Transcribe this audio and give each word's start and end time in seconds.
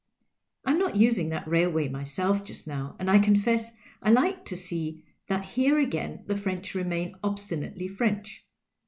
I 0.65 0.71
am 0.71 0.79
not 0.79 0.95
using 0.95 1.29
that 1.29 1.47
railway 1.47 1.87
myself 1.87 2.43
just 2.43 2.65
now, 2.65 2.95
and 2.97 3.07
I 3.07 3.19
confess 3.19 3.69
I 4.01 4.09
like 4.09 4.45
to 4.45 4.57
see 4.57 5.03
that 5.27 5.45
here 5.45 5.77
again 5.77 6.23
the 6.25 6.35
French 6.35 6.73
remain 6.73 7.13
obstinately 7.23 7.87
French. 7.87 8.43